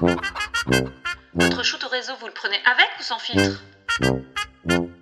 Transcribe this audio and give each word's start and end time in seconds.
Votre 0.00 1.64
shoot 1.64 1.82
au 1.84 1.88
réseau, 1.88 2.12
vous 2.20 2.26
le 2.26 2.32
prenez 2.32 2.56
avec 2.64 2.88
ou 3.00 3.02
sans 3.02 3.18
filtre? 3.18 3.64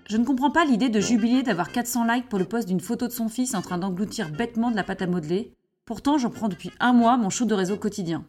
Je 0.08 0.16
ne 0.16 0.24
comprends 0.24 0.50
pas 0.50 0.64
l'idée 0.64 0.88
de 0.88 1.00
jubiler 1.00 1.42
d'avoir 1.42 1.70
400 1.70 2.04
likes 2.06 2.28
pour 2.28 2.38
le 2.38 2.46
post 2.46 2.66
d'une 2.66 2.80
photo 2.80 3.06
de 3.06 3.12
son 3.12 3.28
fils 3.28 3.54
en 3.54 3.60
train 3.60 3.76
d'engloutir 3.76 4.30
bêtement 4.30 4.70
de 4.70 4.76
la 4.76 4.84
pâte 4.84 5.02
à 5.02 5.06
modeler. 5.06 5.52
Pourtant, 5.84 6.16
j'en 6.16 6.30
prends 6.30 6.48
depuis 6.48 6.70
un 6.80 6.92
mois 6.92 7.16
mon 7.16 7.28
shoot 7.28 7.46
de 7.46 7.54
réseau 7.54 7.76
quotidien. 7.76 8.24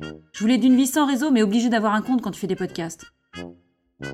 Je 0.00 0.40
voulais 0.40 0.58
d'une 0.58 0.76
vie 0.76 0.86
sans 0.86 1.06
réseau, 1.06 1.30
mais 1.30 1.42
obligé 1.42 1.68
d'avoir 1.68 1.94
un 1.94 2.02
compte 2.02 2.22
quand 2.22 2.32
tu 2.32 2.40
fais 2.40 2.46
des 2.46 2.56
podcasts. 2.56 3.06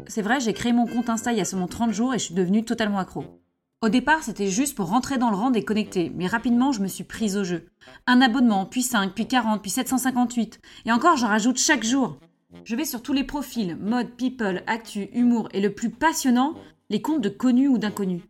C'est 0.09 0.23
vrai, 0.23 0.41
j'ai 0.41 0.53
créé 0.53 0.73
mon 0.73 0.87
compte 0.87 1.09
Insta 1.09 1.33
il 1.33 1.39
y 1.39 1.41
a 1.41 1.45
seulement 1.45 1.69
30 1.69 1.93
jours 1.93 2.15
et 2.15 2.19
je 2.19 2.25
suis 2.25 2.35
devenue 2.35 2.65
totalement 2.65 2.99
accro. 2.99 3.41
Au 3.87 3.89
départ, 3.89 4.25
c'était 4.25 4.49
juste 4.49 4.75
pour 4.75 4.89
rentrer 4.89 5.17
dans 5.17 5.31
le 5.31 5.37
rang 5.37 5.51
des 5.53 5.63
connectés, 5.63 6.11
mais 6.17 6.27
rapidement, 6.27 6.73
je 6.73 6.81
me 6.81 6.89
suis 6.89 7.05
prise 7.05 7.37
au 7.37 7.45
jeu. 7.45 7.67
Un 8.09 8.21
abonnement, 8.21 8.67
puis 8.67 8.83
5, 8.83 9.15
puis 9.15 9.29
40, 9.29 9.63
puis 9.63 9.71
758. 9.71 10.59
Et 10.87 10.91
encore, 10.91 11.17
j'en 11.17 11.29
rajoute 11.29 11.57
chaque 11.57 11.85
jour. 11.85 12.19
Je 12.65 12.75
vais 12.75 12.85
sur 12.85 13.01
tous 13.01 13.13
les 13.13 13.23
profils, 13.23 13.77
mode, 13.77 14.11
people, 14.17 14.65
actu, 14.67 15.09
humour, 15.13 15.49
et 15.53 15.61
le 15.61 15.73
plus 15.73 15.91
passionnant, 15.91 16.55
les 16.91 17.01
comptes 17.01 17.21
de 17.21 17.29
connus 17.29 17.69
ou 17.69 17.79
d'inconnus. 17.79 18.25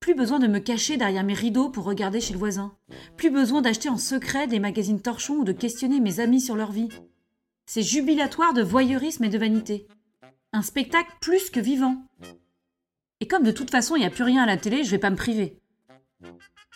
Plus 0.00 0.14
besoin 0.14 0.38
de 0.38 0.46
me 0.46 0.58
cacher 0.58 0.96
derrière 0.96 1.22
mes 1.22 1.34
rideaux 1.34 1.68
pour 1.68 1.84
regarder 1.84 2.22
chez 2.22 2.32
le 2.32 2.38
voisin. 2.38 2.72
Plus 3.18 3.28
besoin 3.28 3.60
d'acheter 3.60 3.90
en 3.90 3.98
secret 3.98 4.46
des 4.46 4.58
magazines 4.58 5.02
torchons 5.02 5.40
ou 5.40 5.44
de 5.44 5.52
questionner 5.52 6.00
mes 6.00 6.20
amis 6.20 6.40
sur 6.40 6.56
leur 6.56 6.72
vie. 6.72 6.88
C'est 7.66 7.82
jubilatoire 7.82 8.54
de 8.54 8.62
voyeurisme 8.62 9.24
et 9.24 9.28
de 9.28 9.36
vanité. 9.36 9.86
Un 10.54 10.62
spectacle 10.62 11.12
plus 11.20 11.50
que 11.50 11.60
vivant. 11.60 12.06
Et 13.20 13.26
comme 13.26 13.42
de 13.42 13.50
toute 13.50 13.70
façon 13.70 13.96
il 13.96 14.00
n'y 14.00 14.06
a 14.06 14.10
plus 14.10 14.24
rien 14.24 14.42
à 14.42 14.46
la 14.46 14.56
télé, 14.56 14.84
je 14.84 14.90
vais 14.90 14.98
pas 14.98 15.10
me 15.10 15.16
priver. 15.16 15.58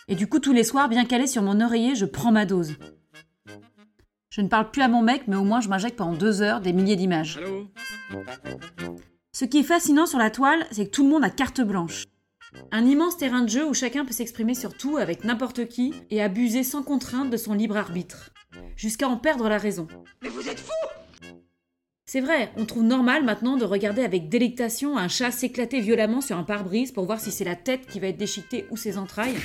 Et 0.08 0.14
du 0.14 0.26
coup, 0.26 0.40
tous 0.40 0.52
les 0.52 0.64
soirs, 0.64 0.88
bien 0.88 1.04
calé 1.04 1.26
sur 1.26 1.42
mon 1.42 1.60
oreiller, 1.60 1.94
je 1.94 2.04
prends 2.04 2.32
ma 2.32 2.44
dose. 2.44 2.74
Je 4.30 4.40
ne 4.40 4.48
parle 4.48 4.70
plus 4.70 4.82
à 4.82 4.88
mon 4.88 5.02
mec, 5.02 5.28
mais 5.28 5.36
au 5.36 5.44
moins 5.44 5.60
je 5.60 5.68
m'injecte 5.68 5.96
pendant 5.96 6.16
deux 6.16 6.42
heures 6.42 6.60
des 6.60 6.72
milliers 6.72 6.96
d'images. 6.96 7.38
Ce 9.32 9.44
qui 9.44 9.58
est 9.58 9.62
fascinant 9.62 10.06
sur 10.06 10.18
la 10.18 10.30
toile, 10.30 10.66
c'est 10.70 10.86
que 10.86 10.90
tout 10.90 11.04
le 11.04 11.10
monde 11.10 11.24
a 11.24 11.30
carte 11.30 11.60
blanche. 11.60 12.04
Un 12.70 12.84
immense 12.84 13.16
terrain 13.16 13.42
de 13.42 13.48
jeu 13.48 13.66
où 13.66 13.74
chacun 13.74 14.04
peut 14.04 14.12
s'exprimer 14.12 14.54
sur 14.54 14.76
tout 14.76 14.96
avec 14.96 15.24
n'importe 15.24 15.68
qui 15.68 15.94
et 16.10 16.22
abuser 16.22 16.64
sans 16.64 16.82
contrainte 16.82 17.30
de 17.30 17.36
son 17.36 17.54
libre 17.54 17.76
arbitre, 17.76 18.30
jusqu'à 18.76 19.08
en 19.08 19.16
perdre 19.16 19.48
la 19.48 19.58
raison. 19.58 19.86
Mais 20.22 20.28
vous 20.28 20.48
êtes 20.48 20.60
fou 20.60 20.72
C'est 22.12 22.20
vrai, 22.20 22.52
on 22.58 22.66
trouve 22.66 22.82
normal 22.82 23.24
maintenant 23.24 23.56
de 23.56 23.64
regarder 23.64 24.04
avec 24.04 24.28
délectation 24.28 24.98
un 24.98 25.08
chat 25.08 25.30
s'éclater 25.30 25.80
violemment 25.80 26.20
sur 26.20 26.36
un 26.36 26.42
pare-brise 26.42 26.92
pour 26.92 27.06
voir 27.06 27.18
si 27.18 27.30
c'est 27.30 27.42
la 27.42 27.56
tête 27.56 27.86
qui 27.86 28.00
va 28.00 28.08
être 28.08 28.18
déchiquetée 28.18 28.66
ou 28.70 28.76
ses 28.76 28.98
entrailles. 28.98 29.38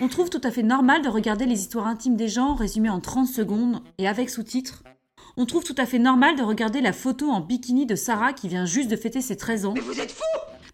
On 0.00 0.08
trouve 0.08 0.30
tout 0.30 0.40
à 0.42 0.50
fait 0.50 0.62
normal 0.62 1.02
de 1.02 1.10
regarder 1.10 1.44
les 1.44 1.60
histoires 1.60 1.86
intimes 1.86 2.16
des 2.16 2.28
gens 2.28 2.54
résumées 2.54 2.88
en 2.88 3.00
30 3.00 3.28
secondes 3.28 3.82
et 3.98 4.08
avec 4.08 4.30
sous-titres. 4.30 4.84
On 5.36 5.44
trouve 5.44 5.64
tout 5.64 5.74
à 5.76 5.84
fait 5.84 5.98
normal 5.98 6.34
de 6.36 6.42
regarder 6.42 6.80
la 6.80 6.94
photo 6.94 7.28
en 7.28 7.42
bikini 7.42 7.84
de 7.84 7.94
Sarah 7.94 8.32
qui 8.32 8.48
vient 8.48 8.64
juste 8.64 8.90
de 8.90 8.96
fêter 8.96 9.20
ses 9.20 9.36
13 9.36 9.66
ans. 9.66 9.74
Mais 9.74 9.82
vous 9.82 10.00
êtes 10.00 10.12
fou 10.12 10.24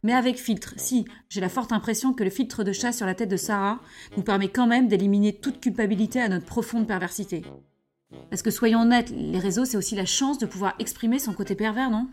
Mais 0.05 0.13
avec 0.13 0.39
filtre, 0.39 0.75
si, 0.77 1.05
j'ai 1.29 1.41
la 1.41 1.49
forte 1.49 1.73
impression 1.73 2.13
que 2.13 2.23
le 2.23 2.31
filtre 2.31 2.63
de 2.63 2.73
chat 2.73 2.93
sur 2.93 3.07
la 3.07 3.17
tête 3.17 3.29
de 3.29 3.37
Sarah 3.37 3.81
nous 4.17 4.23
permet 4.23 4.51
quand 4.51 4.69
même 4.69 4.87
d'éliminer 4.87 5.33
toute 5.33 5.59
culpabilité 5.59 6.21
à 6.21 6.29
notre 6.29 6.47
profonde 6.47 6.87
perversité. 6.87 7.43
Parce 8.31 8.43
que 8.43 8.51
soyons 8.51 8.83
honnêtes, 8.83 9.13
les 9.15 9.39
réseaux, 9.39 9.65
c'est 9.65 9.77
aussi 9.77 9.95
la 9.95 10.07
chance 10.07 10.39
de 10.39 10.47
pouvoir 10.47 10.75
exprimer 10.79 11.19
son 11.19 11.33
côté 11.33 11.55
pervers, 11.55 11.91
non? 11.91 12.09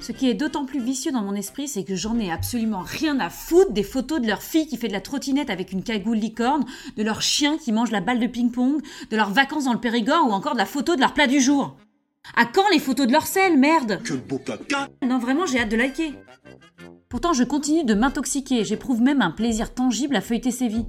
Ce 0.00 0.12
qui 0.12 0.28
est 0.28 0.34
d'autant 0.34 0.64
plus 0.64 0.80
vicieux 0.80 1.12
dans 1.12 1.22
mon 1.22 1.34
esprit, 1.34 1.68
c'est 1.68 1.84
que 1.84 1.94
j'en 1.94 2.18
ai 2.18 2.30
absolument 2.30 2.82
rien 2.84 3.20
à 3.20 3.30
foutre 3.30 3.72
des 3.72 3.82
photos 3.82 4.20
de 4.20 4.26
leur 4.26 4.42
fille 4.42 4.66
qui 4.66 4.76
fait 4.76 4.88
de 4.88 4.92
la 4.92 5.00
trottinette 5.00 5.50
avec 5.50 5.72
une 5.72 5.82
cagoule 5.82 6.18
licorne, 6.18 6.64
de 6.96 7.02
leur 7.02 7.22
chien 7.22 7.58
qui 7.58 7.72
mange 7.72 7.90
la 7.90 8.00
balle 8.00 8.18
de 8.18 8.26
ping-pong, 8.26 8.82
de 9.10 9.16
leurs 9.16 9.30
vacances 9.30 9.64
dans 9.64 9.72
le 9.72 9.80
Périgord 9.80 10.26
ou 10.28 10.32
encore 10.32 10.54
de 10.54 10.58
la 10.58 10.66
photo 10.66 10.96
de 10.96 11.00
leur 11.00 11.14
plat 11.14 11.26
du 11.26 11.40
jour. 11.40 11.76
À 12.36 12.46
quand 12.46 12.68
les 12.72 12.78
photos 12.78 13.06
de 13.06 13.12
leur 13.12 13.26
sel, 13.26 13.58
merde? 13.58 14.00
Quel 14.04 14.16
beau 14.16 14.38
caca 14.38 14.88
Non, 15.06 15.18
vraiment, 15.18 15.46
j'ai 15.46 15.60
hâte 15.60 15.70
de 15.70 15.76
liker. 15.76 16.14
Pourtant, 17.08 17.32
je 17.32 17.44
continue 17.44 17.84
de 17.84 17.94
m'intoxiquer, 17.94 18.64
j'éprouve 18.64 19.00
même 19.00 19.22
un 19.22 19.30
plaisir 19.30 19.72
tangible 19.72 20.16
à 20.16 20.20
feuilleter 20.20 20.50
ces 20.50 20.66
vies. 20.66 20.86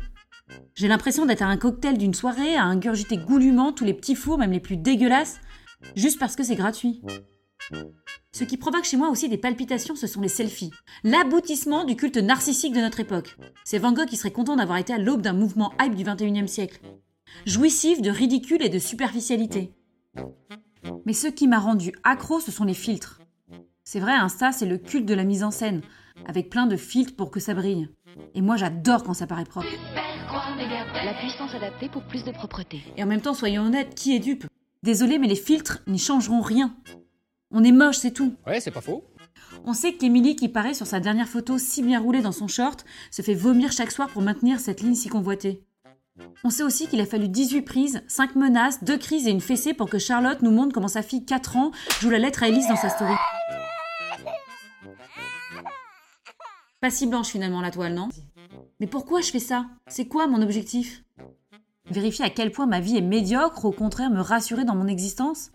J'ai 0.76 0.88
l'impression 0.88 1.26
d'être 1.26 1.42
à 1.42 1.48
un 1.48 1.58
cocktail 1.58 1.98
d'une 1.98 2.14
soirée, 2.14 2.56
à 2.56 2.64
ingurgiter 2.64 3.18
goulûment 3.18 3.72
tous 3.72 3.86
les 3.86 3.94
petits 3.94 4.16
fours, 4.16 4.38
même 4.38 4.52
les 4.52 4.60
plus 4.60 4.78
dégueulasses, 4.78 5.40
juste 5.96 6.20
parce 6.20 6.36
que 6.36 6.44
c'est 6.44 6.56
gratuit. 6.56 7.02
Ce 8.32 8.44
qui 8.44 8.58
provoque 8.58 8.84
chez 8.84 8.98
moi 8.98 9.10
aussi 9.10 9.30
des 9.30 9.38
palpitations, 9.38 9.96
ce 9.96 10.08
sont 10.08 10.22
les 10.22 10.28
selfies. 10.28 10.72
L'aboutissement 11.04 11.86
du 11.86 11.96
culte 11.96 12.18
narcissique 12.18 12.74
de 12.74 12.82
notre 12.82 13.00
époque. 13.00 13.38
C'est 13.64 13.78
Van 13.78 13.94
Gogh 13.94 14.08
qui 14.08 14.18
serait 14.18 14.32
content 14.32 14.58
d'avoir 14.58 14.78
été 14.78 14.94
à 14.94 14.98
l'aube 14.98 15.22
d'un 15.22 15.34
mouvement 15.34 15.74
hype 15.82 15.96
du 15.96 16.04
21e 16.04 16.48
siècle. 16.48 16.82
Jouissif 17.46 18.02
de 18.02 18.10
ridicule 18.10 18.62
et 18.62 18.70
de 18.70 18.80
superficialité. 18.80 19.74
Mais 21.06 21.14
ce 21.14 21.28
qui 21.28 21.48
m'a 21.48 21.60
rendu 21.60 21.94
accro, 22.04 22.40
ce 22.40 22.52
sont 22.52 22.66
les 22.66 22.74
filtres. 22.74 23.22
C'est 23.84 24.00
vrai, 24.00 24.14
Insta, 24.14 24.52
c'est 24.52 24.66
le 24.66 24.78
culte 24.78 25.06
de 25.06 25.14
la 25.14 25.24
mise 25.24 25.44
en 25.44 25.52
scène, 25.52 25.82
avec 26.26 26.50
plein 26.50 26.66
de 26.66 26.76
filtres 26.76 27.16
pour 27.16 27.32
que 27.32 27.40
ça 27.40 27.54
brille. 27.54 27.88
Et 28.34 28.42
moi, 28.42 28.58
j'adore 28.58 29.04
quand 29.04 29.14
ça 29.14 29.28
paraît 29.28 29.46
propre. 29.46 29.68
La 30.36 31.14
puissance 31.14 31.56
adaptée 31.56 31.88
pour 31.88 32.04
plus 32.04 32.26
de 32.26 32.32
propreté. 32.32 32.84
Et 32.98 33.04
en 33.04 33.06
même 33.06 33.22
temps, 33.22 33.34
soyons 33.34 33.64
honnêtes, 33.64 33.96
qui 33.96 34.14
est 34.14 34.20
dupe? 34.20 34.46
Désolé, 34.84 35.18
mais 35.18 35.28
les 35.28 35.36
filtres 35.36 35.80
n'y 35.88 35.98
changeront 35.98 36.42
rien. 36.42 36.76
On 37.52 37.64
est 37.64 37.72
moche, 37.72 37.98
c'est 37.98 38.12
tout. 38.12 38.36
Ouais, 38.46 38.60
c'est 38.60 38.72
pas 38.72 38.82
faux. 38.82 39.06
On 39.64 39.74
sait 39.74 39.94
qu'Emily, 39.94 40.36
qui 40.36 40.50
paraît 40.50 40.74
sur 40.74 40.88
sa 40.88 41.00
dernière 41.00 41.30
photo 41.30 41.58
si 41.58 41.82
bien 41.82 42.02
roulée 42.02 42.22
dans 42.22 42.34
son 42.34 42.50
short, 42.50 42.84
se 43.12 43.22
fait 43.22 43.34
vomir 43.34 43.72
chaque 43.72 43.92
soir 43.92 44.10
pour 44.10 44.22
maintenir 44.22 44.60
cette 44.60 44.82
ligne 44.82 44.96
si 44.96 45.08
convoitée. 45.08 45.64
On 46.44 46.50
sait 46.50 46.64
aussi 46.64 46.88
qu'il 46.88 47.00
a 47.00 47.06
fallu 47.06 47.30
18 47.30 47.62
prises, 47.62 48.02
5 48.08 48.36
menaces, 48.36 48.84
2 48.84 48.98
crises 48.98 49.28
et 49.28 49.32
une 49.32 49.40
fessée 49.40 49.74
pour 49.74 49.90
que 49.90 50.00
Charlotte 50.00 50.42
nous 50.42 50.52
montre 50.52 50.74
comment 50.74 50.90
sa 50.90 51.02
fille 51.02 51.24
4 51.24 51.56
ans 51.56 51.72
joue 52.02 52.10
la 52.10 52.20
lettre 52.20 52.44
à 52.44 52.50
Elise 52.50 52.68
dans 52.68 52.76
sa 52.76 52.90
story. 52.90 53.14
Pas 56.82 56.90
si 56.90 57.08
blanche 57.08 57.30
finalement 57.30 57.62
la 57.62 57.72
toile, 57.72 57.94
non? 57.94 58.10
Mais 58.80 58.88
pourquoi 58.88 59.22
je 59.22 59.32
fais 59.32 59.40
ça? 59.40 59.66
C'est 59.88 60.06
quoi 60.06 60.28
mon 60.28 60.42
objectif? 60.42 61.04
Vérifier 61.90 62.26
à 62.26 62.30
quel 62.30 62.52
point 62.52 62.66
ma 62.66 62.80
vie 62.80 62.98
est 62.98 63.02
médiocre, 63.02 63.64
ou 63.64 63.70
au 63.70 63.72
contraire 63.72 64.10
me 64.10 64.20
rassurer 64.20 64.66
dans 64.66 64.76
mon 64.76 64.88
existence? 64.88 65.52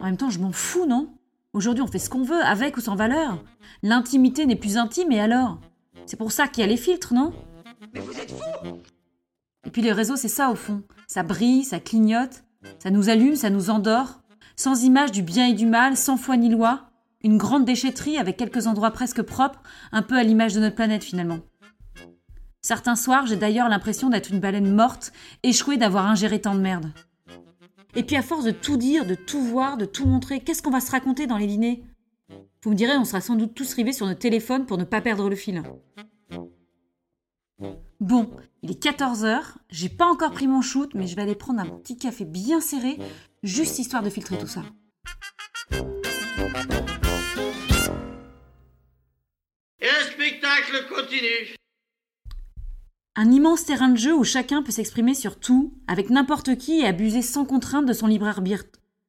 En 0.00 0.04
même 0.04 0.16
temps, 0.16 0.30
je 0.30 0.40
m'en 0.40 0.52
fous, 0.52 0.86
non? 0.86 1.10
Aujourd'hui, 1.52 1.82
on 1.82 1.86
fait 1.86 1.98
ce 1.98 2.10
qu'on 2.10 2.22
veut, 2.22 2.42
avec 2.42 2.76
ou 2.76 2.80
sans 2.80 2.96
valeur. 2.96 3.42
L'intimité 3.82 4.46
n'est 4.46 4.56
plus 4.56 4.76
intime, 4.76 5.12
et 5.12 5.20
alors? 5.20 5.60
C'est 6.06 6.16
pour 6.16 6.32
ça 6.32 6.48
qu'il 6.48 6.62
y 6.62 6.64
a 6.64 6.68
les 6.68 6.76
filtres, 6.76 7.14
non? 7.14 7.32
Mais 7.94 8.00
vous 8.00 8.18
êtes 8.18 8.30
fou 8.30 8.42
Et 9.64 9.70
puis 9.70 9.82
les 9.82 9.92
réseaux, 9.92 10.16
c'est 10.16 10.28
ça 10.28 10.50
au 10.50 10.54
fond. 10.54 10.82
Ça 11.06 11.22
brille, 11.22 11.64
ça 11.64 11.80
clignote, 11.80 12.42
ça 12.78 12.90
nous 12.90 13.08
allume, 13.08 13.36
ça 13.36 13.50
nous 13.50 13.70
endort. 13.70 14.20
Sans 14.56 14.82
image 14.82 15.12
du 15.12 15.22
bien 15.22 15.48
et 15.48 15.54
du 15.54 15.66
mal, 15.66 15.96
sans 15.96 16.16
foi 16.16 16.36
ni 16.36 16.48
loi. 16.48 16.90
Une 17.22 17.38
grande 17.38 17.64
déchetterie 17.64 18.18
avec 18.18 18.36
quelques 18.36 18.66
endroits 18.66 18.90
presque 18.90 19.22
propres, 19.22 19.62
un 19.92 20.02
peu 20.02 20.16
à 20.16 20.22
l'image 20.22 20.54
de 20.54 20.60
notre 20.60 20.76
planète 20.76 21.04
finalement. 21.04 21.40
Certains 22.68 22.96
soirs, 22.96 23.24
j'ai 23.24 23.36
d'ailleurs 23.36 23.70
l'impression 23.70 24.10
d'être 24.10 24.30
une 24.30 24.40
baleine 24.40 24.70
morte, 24.70 25.10
échouée 25.42 25.78
d'avoir 25.78 26.04
ingéré 26.04 26.38
tant 26.38 26.54
de 26.54 26.60
merde. 26.60 26.92
Et 27.94 28.02
puis 28.02 28.14
à 28.14 28.20
force 28.20 28.44
de 28.44 28.50
tout 28.50 28.76
dire, 28.76 29.06
de 29.06 29.14
tout 29.14 29.40
voir, 29.40 29.78
de 29.78 29.86
tout 29.86 30.04
montrer, 30.04 30.40
qu'est-ce 30.40 30.60
qu'on 30.60 30.70
va 30.70 30.82
se 30.82 30.90
raconter 30.90 31.26
dans 31.26 31.38
les 31.38 31.46
dîners? 31.46 31.82
Vous 32.62 32.68
me 32.68 32.74
direz, 32.74 32.98
on 32.98 33.06
sera 33.06 33.22
sans 33.22 33.36
doute 33.36 33.54
tous 33.54 33.72
rivés 33.72 33.94
sur 33.94 34.06
nos 34.06 34.12
téléphones 34.12 34.66
pour 34.66 34.76
ne 34.76 34.84
pas 34.84 35.00
perdre 35.00 35.30
le 35.30 35.34
fil. 35.34 35.62
Bon, 38.00 38.28
il 38.60 38.70
est 38.70 38.84
14h, 38.84 39.54
j'ai 39.70 39.88
pas 39.88 40.04
encore 40.04 40.32
pris 40.32 40.46
mon 40.46 40.60
shoot, 40.60 40.90
mais 40.92 41.06
je 41.06 41.16
vais 41.16 41.22
aller 41.22 41.34
prendre 41.34 41.60
un 41.60 41.78
petit 41.78 41.96
café 41.96 42.26
bien 42.26 42.60
serré, 42.60 42.98
juste 43.42 43.78
histoire 43.78 44.02
de 44.02 44.10
filtrer 44.10 44.36
tout 44.36 44.46
ça. 44.46 44.62
Et 49.80 49.86
le 49.86 50.04
spectacle 50.12 50.86
continue. 50.94 51.57
Un 53.20 53.32
immense 53.32 53.64
terrain 53.64 53.88
de 53.88 53.96
jeu 53.96 54.14
où 54.14 54.22
chacun 54.22 54.62
peut 54.62 54.70
s'exprimer 54.70 55.12
sur 55.12 55.40
tout, 55.40 55.74
avec 55.88 56.08
n'importe 56.08 56.56
qui 56.56 56.78
et 56.82 56.86
abuser 56.86 57.20
sans 57.20 57.44
contrainte 57.44 57.84
de 57.84 57.92
son 57.92 58.06
libre 58.06 58.28
arbitre. 58.28 58.78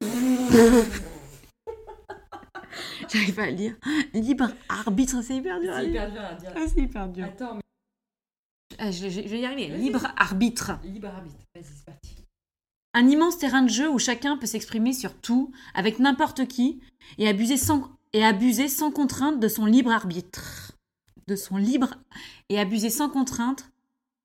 J'arrive 3.08 3.34
pas 3.36 3.44
à 3.44 3.50
le 3.50 3.56
dire. 3.56 3.76
Libre 4.12 4.50
arbitre, 4.68 5.22
c'est 5.22 5.36
hyper 5.36 5.60
dur. 5.60 5.72
C'est 5.76 5.86
hyper 5.86 6.10
dur 6.10 6.20
à 6.22 6.34
dire. 6.34 6.52
Ah, 6.56 6.60
c'est 6.66 6.80
hyper 6.80 7.08
dur. 7.08 7.24
Attends, 7.24 7.54
mais... 7.54 7.60
Ah, 8.78 8.90
je, 8.90 9.08
je- 9.08 9.22
je 9.22 9.28
vais 9.28 9.40
y 9.42 9.46
arriver. 9.46 9.68
Libre 9.76 10.08
arbitre. 10.16 10.72
Libre 10.82 11.06
arbitre. 11.06 11.36
Vas-y, 11.54 11.64
c'est 11.64 11.84
parti. 11.84 12.16
Un 12.94 13.06
immense 13.08 13.38
terrain 13.38 13.62
de 13.62 13.68
jeu 13.70 13.88
où 13.88 14.00
chacun 14.00 14.36
peut 14.36 14.46
s'exprimer 14.46 14.92
sur 14.92 15.14
tout, 15.14 15.52
avec 15.72 16.00
n'importe 16.00 16.48
qui, 16.48 16.80
et 17.18 17.28
abuser 17.28 17.56
sans, 17.56 17.88
et 18.12 18.24
abuser 18.24 18.66
sans 18.66 18.90
contrainte 18.90 19.38
de 19.38 19.46
son 19.46 19.66
libre 19.66 19.92
arbitre. 19.92 20.72
De 21.28 21.36
son 21.36 21.56
libre. 21.56 21.94
Et 22.48 22.58
abuser 22.58 22.90
sans 22.90 23.08
contrainte 23.08 23.70